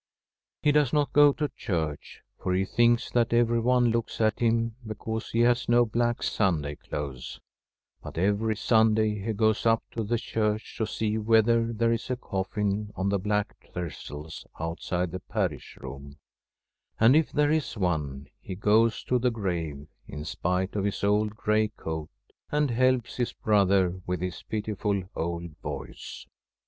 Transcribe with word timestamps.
He 0.63 0.71
does 0.71 0.91
not 0.91 1.13
go 1.13 1.31
to 1.33 1.47
church, 1.55 2.21
for 2.41 2.55
he 2.55 2.65
thinks 2.65 3.11
that 3.11 3.31
everyone 3.33 3.91
looks 3.91 4.19
at 4.19 4.39
him 4.39 4.75
because 4.83 5.29
he 5.29 5.41
has 5.41 5.69
no 5.69 5.85
black 5.85 6.23
Sunday 6.23 6.73
clothes; 6.75 7.39
but 8.01 8.17
every 8.17 8.55
Sunday 8.55 9.21
he 9.23 9.31
goes 9.33 9.63
up 9.63 9.83
to 9.91 10.03
the 10.03 10.17
church 10.17 10.75
to 10.77 10.87
see 10.87 11.19
whether 11.19 11.71
there 11.71 11.93
is 11.93 12.09
a 12.09 12.15
coffin 12.15 12.91
on 12.95 13.09
the 13.09 13.19
black 13.19 13.53
trestles 13.71 14.47
outside 14.59 15.11
the 15.11 15.19
parish 15.19 15.77
room; 15.79 16.17
and 16.99 17.15
if 17.15 17.31
there 17.31 17.51
is 17.51 17.77
one 17.77 18.27
he 18.39 18.55
goes 18.55 19.03
to 19.03 19.19
the 19.19 19.29
grave, 19.29 19.85
in 20.07 20.25
spite 20.25 20.75
of 20.75 20.83
his 20.83 21.03
old 21.03 21.35
gray 21.35 21.67
coat, 21.67 22.09
and 22.51 22.71
helps 22.71 23.17
his 23.17 23.33
brother 23.33 24.01
with 24.07 24.19
his 24.19 24.41
piti 24.41 24.73
ful 24.73 25.03
old 25.15 25.55
voice. 25.59 26.25